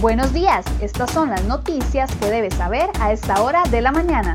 [0.00, 4.34] Buenos días, estas son las noticias que debes saber a esta hora de la mañana.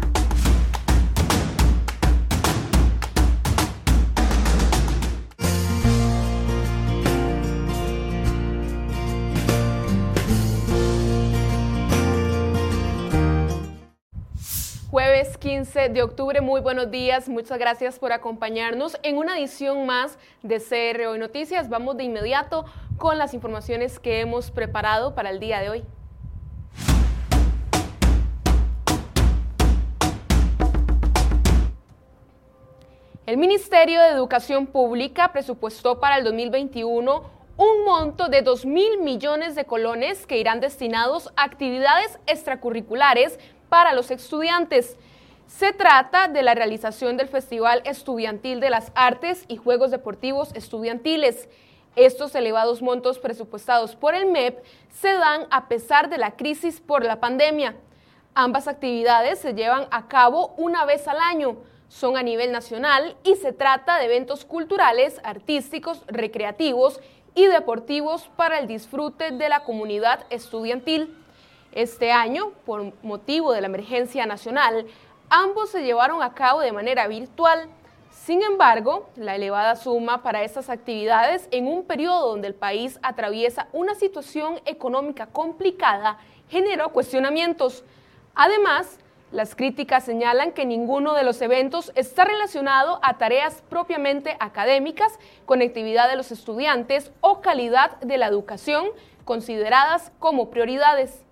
[14.92, 20.20] Jueves 15 de octubre, muy buenos días, muchas gracias por acompañarnos en una edición más
[20.44, 21.70] de CR Hoy Noticias.
[21.70, 22.66] Vamos de inmediato
[22.98, 25.84] con las informaciones que hemos preparado para el día de hoy.
[33.26, 37.24] El Ministerio de Educación Pública presupuestó para el 2021
[37.58, 43.94] un monto de 2 mil millones de colones que irán destinados a actividades extracurriculares para
[43.94, 44.98] los estudiantes.
[45.48, 51.50] Se trata de la realización del Festival Estudiantil de las Artes y Juegos Deportivos Estudiantiles.
[51.96, 57.06] Estos elevados montos presupuestados por el MEP se dan a pesar de la crisis por
[57.06, 57.78] la pandemia.
[58.34, 61.56] Ambas actividades se llevan a cabo una vez al año,
[61.88, 67.00] son a nivel nacional y se trata de eventos culturales, artísticos, recreativos
[67.34, 71.16] y deportivos para el disfrute de la comunidad estudiantil.
[71.72, 74.86] Este año, por motivo de la emergencia nacional,
[75.30, 77.70] ambos se llevaron a cabo de manera virtual.
[78.26, 83.68] Sin embargo, la elevada suma para estas actividades en un periodo donde el país atraviesa
[83.72, 86.18] una situación económica complicada
[86.50, 87.84] generó cuestionamientos.
[88.34, 88.98] Además,
[89.32, 96.10] las críticas señalan que ninguno de los eventos está relacionado a tareas propiamente académicas, conectividad
[96.10, 98.88] de los estudiantes o calidad de la educación
[99.24, 101.25] consideradas como prioridades.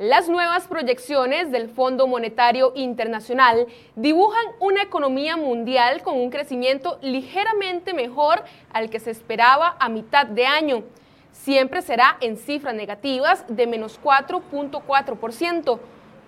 [0.00, 3.66] Las nuevas proyecciones del Fondo Monetario Internacional
[3.96, 10.24] dibujan una economía mundial con un crecimiento ligeramente mejor al que se esperaba a mitad
[10.24, 10.84] de año.
[11.32, 15.78] Siempre será en cifras negativas de menos 4.4%,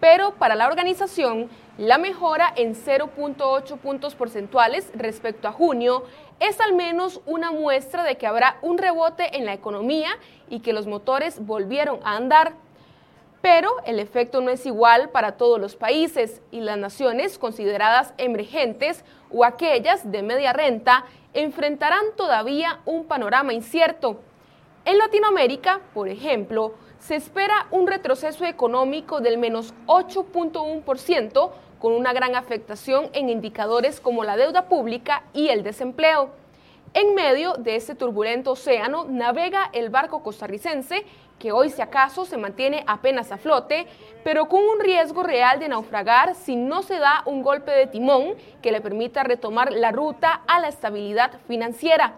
[0.00, 6.04] pero para la organización la mejora en 0.8 puntos porcentuales respecto a junio
[6.40, 10.10] es al menos una muestra de que habrá un rebote en la economía
[10.50, 12.52] y que los motores volvieron a andar
[13.42, 19.04] pero el efecto no es igual para todos los países y las naciones consideradas emergentes
[19.30, 21.04] o aquellas de media renta
[21.34, 24.20] enfrentarán todavía un panorama incierto.
[24.84, 32.36] En Latinoamérica, por ejemplo, se espera un retroceso económico del menos 8.1%, con una gran
[32.36, 36.30] afectación en indicadores como la deuda pública y el desempleo.
[36.94, 41.04] En medio de este turbulento océano navega el barco costarricense
[41.42, 43.88] que hoy si acaso se mantiene apenas a flote,
[44.22, 48.36] pero con un riesgo real de naufragar si no se da un golpe de timón
[48.62, 52.14] que le permita retomar la ruta a la estabilidad financiera.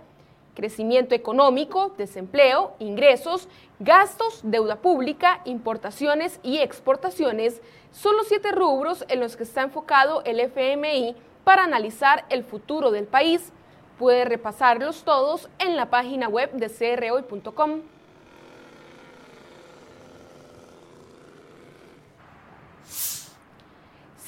[0.55, 3.49] Crecimiento económico, desempleo, ingresos,
[3.79, 7.63] gastos, deuda pública, importaciones y exportaciones
[7.93, 12.91] son los siete rubros en los que está enfocado el FMI para analizar el futuro
[12.91, 13.55] del país.
[13.99, 17.94] Puede repasarlos todos en la página web de crhoy.com.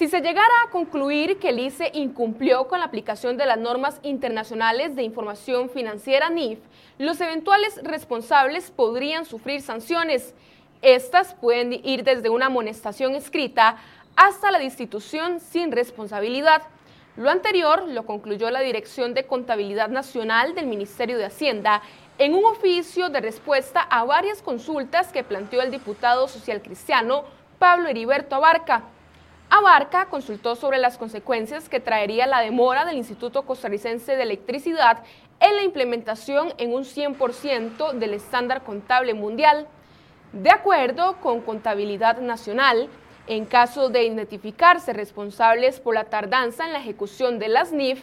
[0.06, 3.98] Si se llegara a concluir que el ICE incumplió con la aplicación de las normas
[4.04, 6.60] internacionales de información financiera NIF,
[6.96, 10.32] los eventuales responsables podrían sufrir sanciones.
[10.80, 13.78] Estas pueden ir desde una amonestación escrita
[14.14, 16.62] hasta la destitución sin responsabilidad.
[17.16, 21.82] Lo anterior lo concluyó la Dirección de Contabilidad Nacional del Ministerio de Hacienda
[22.18, 27.24] en un oficio de respuesta a varias consultas que planteó el diputado social cristiano
[27.58, 28.84] Pablo Heriberto Abarca.
[29.48, 35.04] Abarca consultó sobre las consecuencias que traería la demora del Instituto Costarricense de Electricidad
[35.38, 39.68] en la implementación en un 100% del estándar contable mundial.
[40.32, 42.88] De acuerdo con Contabilidad Nacional,
[43.28, 48.02] en caso de identificarse responsables por la tardanza en la ejecución de las NIF,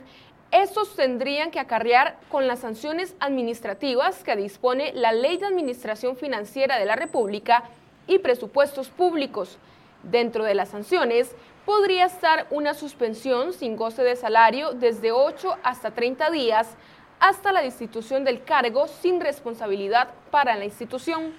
[0.51, 6.77] estos tendrían que acarrear con las sanciones administrativas que dispone la Ley de Administración Financiera
[6.77, 7.63] de la República
[8.07, 9.57] y presupuestos públicos,
[10.03, 11.35] Dentro de las sanciones
[11.65, 16.75] podría estar una suspensión sin goce de salario desde 8 hasta 30 días
[17.19, 21.33] hasta la destitución del cargo sin responsabilidad para la institución.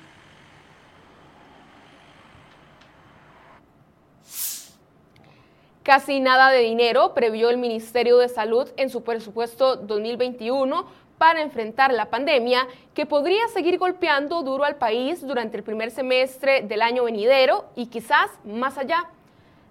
[5.82, 10.86] Casi nada de dinero previó el Ministerio de Salud en su presupuesto 2021
[11.24, 16.60] para enfrentar la pandemia que podría seguir golpeando duro al país durante el primer semestre
[16.60, 19.06] del año venidero y quizás más allá.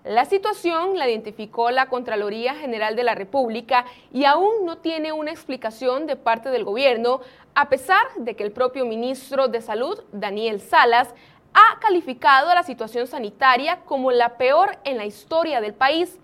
[0.03, 5.29] La situación la identificó la Contraloría General de la República y aún no tiene una
[5.29, 7.21] explicación de parte del gobierno,
[7.53, 11.13] a pesar de que el propio ministro de Salud, Daniel Salas,
[11.53, 16.17] ha calificado la situación sanitaria como la peor en la historia del país.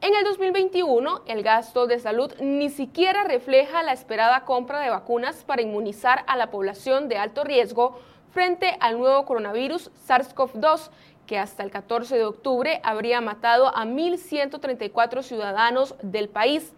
[0.00, 5.42] En el 2021, el gasto de salud ni siquiera refleja la esperada compra de vacunas
[5.42, 7.98] para inmunizar a la población de alto riesgo
[8.30, 10.90] frente al nuevo coronavirus SARS-CoV-2,
[11.26, 16.72] que hasta el 14 de octubre habría matado a 1.134 ciudadanos del país.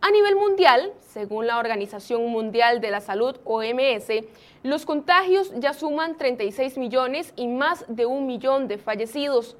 [0.00, 4.24] A nivel mundial, según la Organización Mundial de la Salud, OMS,
[4.64, 9.56] los contagios ya suman 36 millones y más de un millón de fallecidos.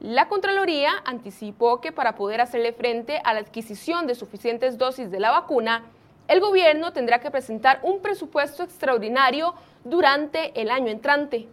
[0.00, 5.18] La Contraloría anticipó que para poder hacerle frente a la adquisición de suficientes dosis de
[5.18, 5.86] la vacuna,
[6.28, 11.48] el gobierno tendrá que presentar un presupuesto extraordinario durante el año entrante.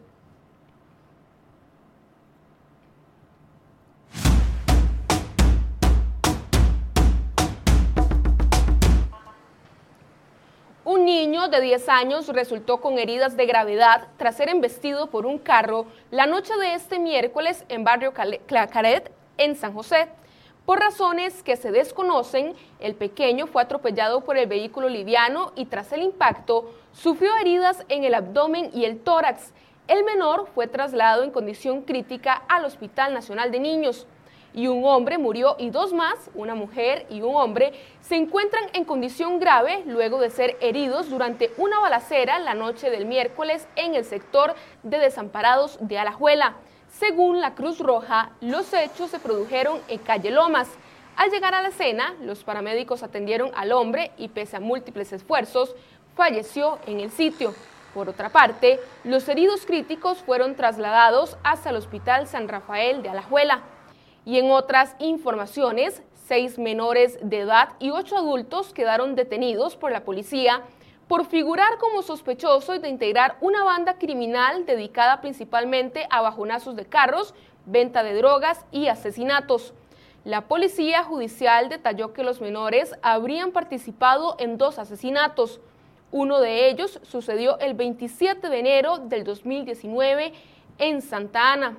[10.96, 15.38] Un niño de 10 años resultó con heridas de gravedad tras ser embestido por un
[15.40, 20.08] carro la noche de este miércoles en barrio Clacaret, en San José.
[20.66, 25.92] Por razones que se desconocen, el pequeño fue atropellado por el vehículo liviano y tras
[25.92, 29.52] el impacto sufrió heridas en el abdomen y el tórax.
[29.90, 34.08] El menor fue trasladado en condición crítica al Hospital Nacional de Niños
[34.56, 38.86] y un hombre murió y dos más, una mujer y un hombre, se encuentran en
[38.86, 44.06] condición grave luego de ser heridos durante una balacera la noche del miércoles en el
[44.06, 46.56] sector de desamparados de Alajuela.
[46.88, 50.70] Según la Cruz Roja, los hechos se produjeron en Calle Lomas.
[51.18, 55.76] Al llegar a la escena, los paramédicos atendieron al hombre y pese a múltiples esfuerzos,
[56.16, 57.54] falleció en el sitio.
[57.94, 63.62] Por otra parte, los heridos críticos fueron trasladados hasta el Hospital San Rafael de Alajuela.
[64.26, 70.04] Y en otras informaciones, seis menores de edad y ocho adultos quedaron detenidos por la
[70.04, 70.64] policía
[71.08, 77.36] por figurar como sospechosos de integrar una banda criminal dedicada principalmente a bajonazos de carros,
[77.68, 79.74] venta de drogas y asesinatos.
[80.24, 85.60] La policía judicial detalló que los menores habrían participado en dos asesinatos.
[86.12, 90.34] Uno de ellos sucedió el 27 de enero del 2019
[90.80, 91.78] en Santa Ana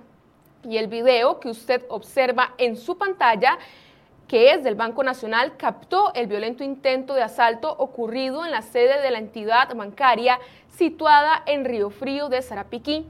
[0.69, 3.59] y el video que usted observa en su pantalla
[4.29, 9.01] que es del Banco Nacional, captó el violento intento de asalto ocurrido en la sede
[9.01, 13.07] de la entidad bancaria situada en Río Frío de Sarapiquí.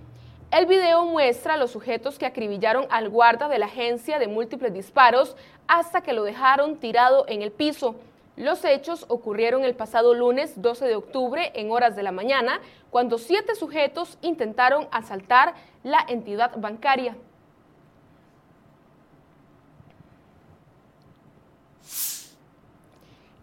[0.51, 4.73] El video muestra a los sujetos que acribillaron al guarda de la agencia de múltiples
[4.73, 5.37] disparos
[5.67, 7.97] hasta que lo dejaron tirado en el piso.
[8.37, 12.61] Los hechos ocurrieron el pasado lunes 12 de octubre en horas de la mañana,
[12.91, 17.17] cuando siete sujetos intentaron asaltar la entidad bancaria.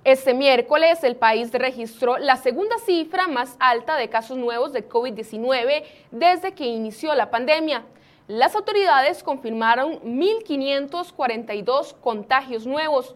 [0.03, 5.85] Este miércoles el país registró la segunda cifra más alta de casos nuevos de COVID-19
[6.11, 7.85] desde que inició la pandemia.
[8.27, 13.15] Las autoridades confirmaron 1.542 contagios nuevos.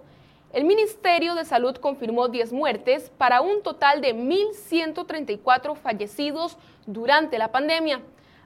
[0.53, 7.51] El Ministerio de Salud confirmó 10 muertes para un total de 1.134 fallecidos durante la
[7.51, 7.99] pandemia.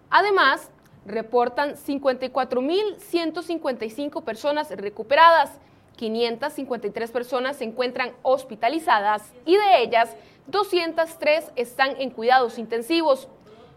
[0.09, 0.71] Además,
[1.05, 5.59] reportan 54.155 personas recuperadas
[5.97, 10.15] 553 personas se encuentran hospitalizadas y de ellas
[10.47, 13.27] 203 están en cuidados intensivos.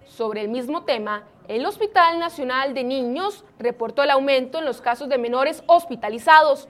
[0.07, 5.09] Sobre el mismo tema, el Hospital Nacional de Niños reportó el aumento en los casos
[5.09, 6.69] de menores hospitalizados.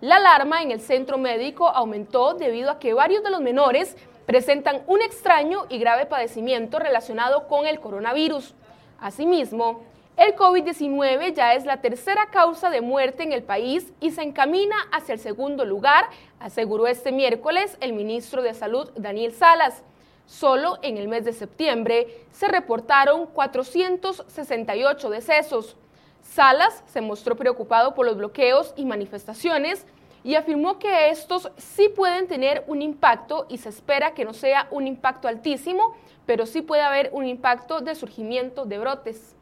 [0.00, 3.96] La alarma en el centro médico aumentó debido a que varios de los menores
[4.26, 8.54] presentan un extraño y grave padecimiento relacionado con el coronavirus.
[8.98, 9.82] Asimismo,
[10.16, 14.76] el COVID-19 ya es la tercera causa de muerte en el país y se encamina
[14.92, 16.04] hacia el segundo lugar,
[16.38, 19.82] aseguró este miércoles el ministro de Salud Daniel Salas.
[20.26, 25.76] Solo en el mes de septiembre se reportaron 468 decesos.
[26.22, 29.84] Salas se mostró preocupado por los bloqueos y manifestaciones
[30.22, 34.68] y afirmó que estos sí pueden tener un impacto y se espera que no sea
[34.70, 39.34] un impacto altísimo, pero sí puede haber un impacto de surgimiento de brotes.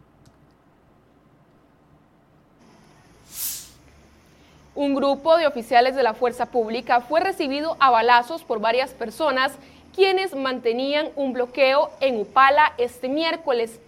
[4.75, 9.52] Un grupo de oficiales de la fuerza pública fue recibido a balazos por varias personas
[9.95, 13.81] quienes mantenían un bloqueo en Upala este miércoles.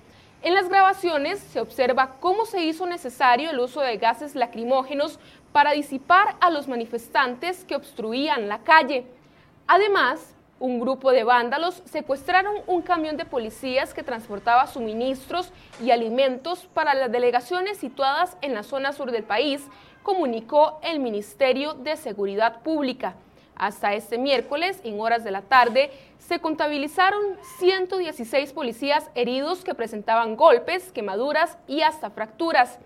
[0.42, 5.18] En las grabaciones se observa cómo se hizo necesario el uso de gases lacrimógenos
[5.52, 9.06] para disipar a los manifestantes que obstruían la calle.
[9.66, 15.50] Además, un grupo de vándalos secuestraron un camión de policías que transportaba suministros
[15.82, 19.66] y alimentos para las delegaciones situadas en la zona sur del país,
[20.04, 23.16] comunicó el Ministerio de Seguridad Pública.
[23.56, 27.22] Hasta este miércoles, en horas de la tarde, se contabilizaron
[27.58, 32.78] 116 policías heridos que presentaban golpes, quemaduras y hasta fracturas.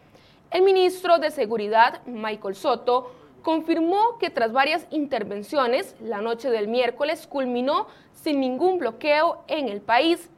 [0.50, 7.26] El ministro de Seguridad, Michael Soto, confirmó que tras varias intervenciones, la noche del miércoles
[7.26, 10.30] culminó sin ningún bloqueo en el país.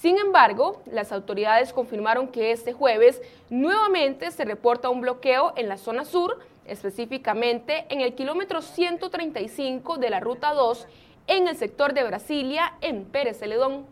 [0.00, 5.76] Sin embargo, las autoridades confirmaron que este jueves nuevamente se reporta un bloqueo en la
[5.76, 10.88] zona sur, específicamente en el kilómetro 135 de la Ruta 2
[11.28, 13.86] en el sector de Brasilia, en Pérez Celedón.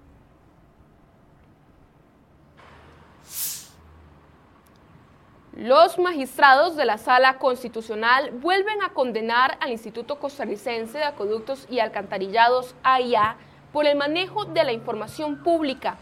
[5.53, 11.81] Los magistrados de la Sala Constitucional vuelven a condenar al Instituto Costarricense de Acueductos y
[11.81, 13.37] Alcantarillados, AIA,
[13.73, 15.97] por el manejo de la información pública.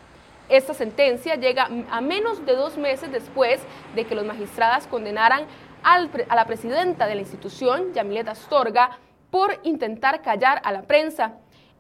[0.48, 3.60] Esta sentencia llega a menos de dos meses después
[3.94, 5.44] de que los magistrados condenaran
[5.82, 5.98] a
[6.34, 8.98] la presidenta de la institución, Yamilet Astorga,
[9.30, 11.34] por intentar callar a la prensa.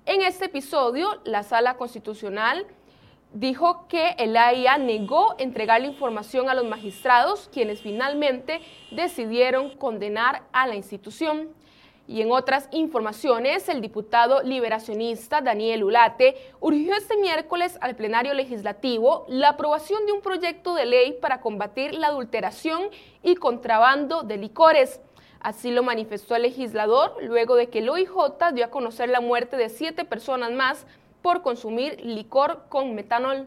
[0.04, 2.66] En este episodio, la Sala Constitucional
[3.32, 10.42] dijo que el AIA negó entregar la información a los magistrados, quienes finalmente decidieron condenar
[10.52, 11.48] a la institución.
[12.08, 19.26] Y en otras informaciones, el diputado liberacionista Daniel Ulate urgió este miércoles al plenario legislativo
[19.28, 22.84] la aprobación de un proyecto de ley para combatir la adulteración
[23.22, 25.02] y contrabando de licores.
[25.40, 29.58] Así lo manifestó el legislador luego de que el OIJ dio a conocer la muerte
[29.58, 30.86] de siete personas más
[31.20, 33.46] por consumir licor con metanol.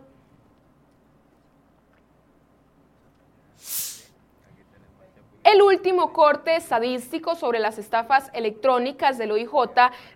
[5.51, 9.51] El último corte estadístico sobre las estafas electrónicas del OIJ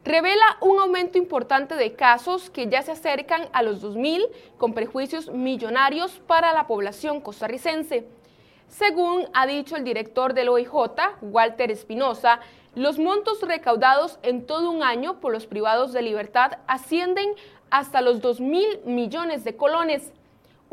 [0.06, 5.30] revela un aumento importante de casos que ya se acercan a los 2.000 con prejuicios
[5.30, 8.08] millonarios para la población costarricense.
[8.70, 10.72] Según ha dicho el director del OIJ,
[11.22, 12.40] Walter Espinosa,
[12.74, 17.34] los montos recaudados en todo un año por los privados de libertad ascienden
[17.70, 20.14] hasta los 2 mil millones de colones.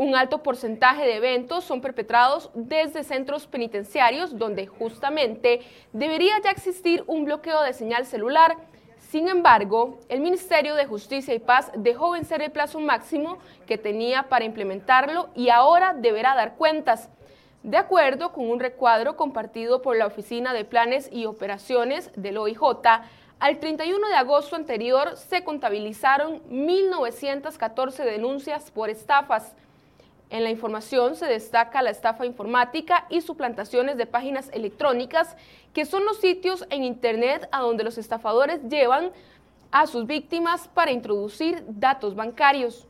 [0.03, 5.61] Un alto porcentaje de eventos son perpetrados desde centros penitenciarios donde justamente
[5.93, 8.57] debería ya existir un bloqueo de señal celular.
[8.99, 14.25] Sin embargo, el Ministerio de Justicia y Paz dejó vencer el plazo máximo que tenía
[14.25, 17.09] para implementarlo y ahora deberá dar cuentas.
[17.63, 22.61] De acuerdo con un recuadro compartido por la Oficina de Planes y Operaciones del OIJ,
[23.39, 29.55] al 31 de agosto anterior se contabilizaron 1.914 denuncias por estafas.
[30.33, 35.37] En la información se destaca la estafa informática y suplantaciones de páginas electrónicas,
[35.75, 39.13] que son los sitios en Internet a donde los estafadores llevan
[39.71, 42.89] a sus víctimas para introducir datos bancarios.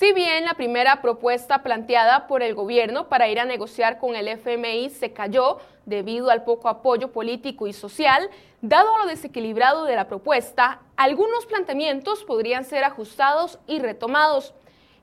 [0.00, 4.28] Si bien la primera propuesta planteada por el gobierno para ir a negociar con el
[4.28, 8.30] FMI se cayó debido al poco apoyo político y social,
[8.62, 14.54] dado lo desequilibrado de la propuesta, algunos planteamientos podrían ser ajustados y retomados.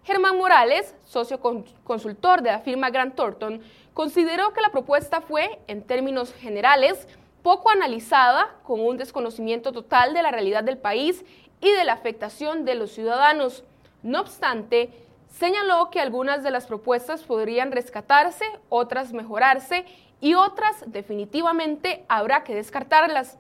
[0.03, 1.39] Germán Morales, socio
[1.83, 3.61] consultor de la firma Grant Thornton,
[3.93, 7.07] consideró que la propuesta fue, en términos generales,
[7.43, 11.23] poco analizada, con un desconocimiento total de la realidad del país
[11.61, 13.63] y de la afectación de los ciudadanos.
[14.03, 14.91] No obstante,
[15.29, 19.85] señaló que algunas de las propuestas podrían rescatarse, otras mejorarse
[20.21, 23.37] y otras definitivamente habrá que descartarlas.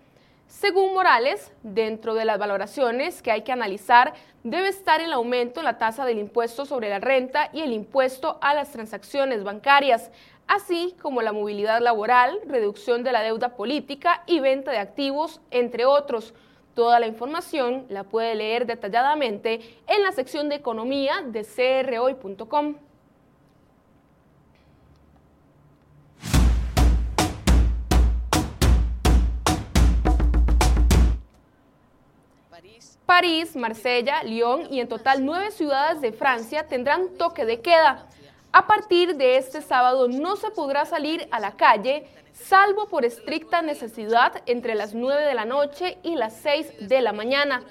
[0.47, 5.65] Según Morales, dentro de las valoraciones que hay que analizar debe estar el aumento en
[5.65, 10.09] la tasa del impuesto sobre la renta y el impuesto a las transacciones bancarias,
[10.47, 15.85] así como la movilidad laboral, reducción de la deuda política y venta de activos, entre
[15.85, 16.33] otros.
[16.77, 22.75] Toda la información la puede leer detalladamente en la sección de economía de crhoy.com.
[33.07, 38.05] París, Marsella, Lyon y en total nueve ciudades de Francia tendrán toque de queda.
[38.51, 42.05] A partir de este sábado no se podrá salir a la calle
[42.43, 47.13] salvo por estricta necesidad entre las 9 de la noche y las 6 de la
[47.13, 47.63] mañana.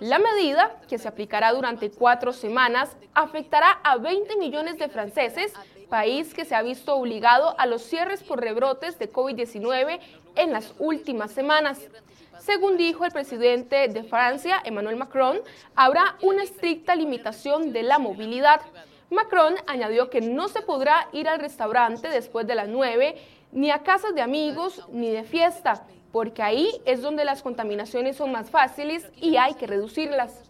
[0.00, 5.52] La medida, que se aplicará durante cuatro semanas, afectará a 20 millones de franceses,
[5.88, 9.98] país que se ha visto obligado a los cierres por rebrotes de COVID-19
[10.36, 11.80] en las últimas semanas.
[12.38, 15.40] Según dijo el presidente de Francia, Emmanuel Macron,
[15.74, 18.60] habrá una estricta limitación de la movilidad.
[19.10, 23.16] Macron añadió que no se podrá ir al restaurante después de las 9,
[23.52, 28.32] ni a casas de amigos, ni de fiesta, porque ahí es donde las contaminaciones son
[28.32, 30.48] más fáciles y hay que reducirlas.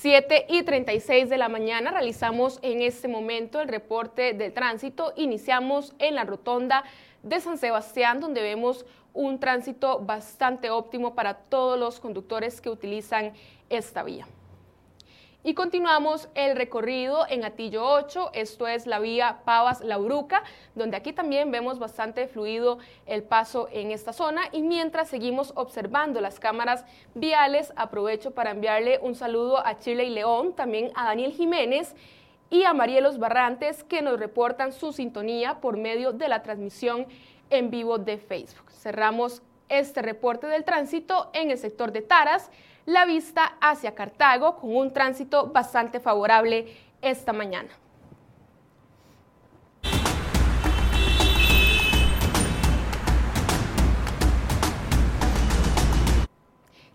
[0.00, 5.12] 7 y 36 de la mañana realizamos en este momento el reporte del tránsito.
[5.14, 6.84] Iniciamos en la rotonda
[7.22, 13.32] de San Sebastián, donde vemos un tránsito bastante óptimo para todos los conductores que utilizan
[13.68, 14.26] esta vía.
[15.42, 20.42] Y continuamos el recorrido en Atillo 8, esto es la vía Pavas-La Uruca,
[20.74, 24.42] donde aquí también vemos bastante fluido el paso en esta zona.
[24.52, 30.10] Y mientras seguimos observando las cámaras viales, aprovecho para enviarle un saludo a Chile y
[30.10, 31.96] León, también a Daniel Jiménez
[32.50, 37.06] y a Marielos Barrantes, que nos reportan su sintonía por medio de la transmisión
[37.48, 38.70] en vivo de Facebook.
[38.70, 42.50] Cerramos este reporte del tránsito en el sector de Taras
[42.86, 47.70] la vista hacia Cartago con un tránsito bastante favorable esta mañana.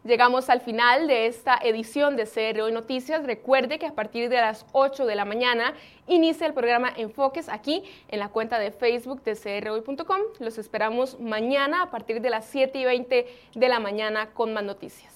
[0.05, 3.25] Llegamos al final de esta edición de CR Noticias.
[3.25, 5.73] Recuerde que a partir de las 8 de la mañana
[6.05, 10.21] inicia el programa Enfoques aquí en la cuenta de Facebook de crhoy.com.
[10.37, 14.63] Los esperamos mañana a partir de las 7 y 20 de la mañana con más
[14.63, 15.14] noticias.